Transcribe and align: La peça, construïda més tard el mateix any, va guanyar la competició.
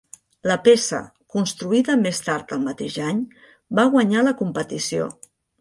La 0.51 0.55
peça, 0.67 1.01
construïda 1.35 1.97
més 2.05 2.23
tard 2.29 2.55
el 2.57 2.65
mateix 2.65 2.97
any, 3.11 3.23
va 3.81 3.89
guanyar 3.97 4.29
la 4.31 4.37
competició. 4.45 5.15